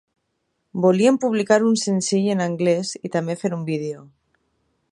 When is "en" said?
2.35-2.43